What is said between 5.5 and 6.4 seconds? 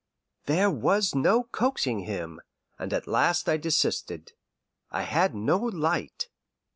light.